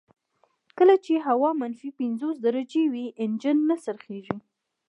کله 0.77 0.95
چې 1.05 1.13
هوا 1.27 1.49
منفي 1.61 1.89
پنځوس 1.99 2.35
درجې 2.45 2.83
وي 2.93 3.05
انجن 3.23 3.57
نه 3.69 3.75
څرخیږي 3.83 4.37